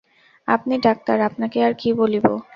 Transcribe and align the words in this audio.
আপনি 0.47 0.75
ডাক্তার, 0.77 1.17
আপনাকে 1.21 1.57
আর 1.63 1.73
কী 1.73 1.89
বলিব। 1.93 2.25